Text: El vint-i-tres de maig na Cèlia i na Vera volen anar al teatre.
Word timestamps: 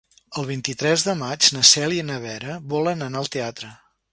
El 0.43 0.45
vint-i-tres 0.51 1.03
de 1.09 1.13
maig 1.19 1.49
na 1.57 1.63
Cèlia 1.73 2.05
i 2.07 2.07
na 2.09 2.17
Vera 2.27 2.59
volen 2.73 3.09
anar 3.11 3.25
al 3.25 3.31
teatre. 3.37 3.71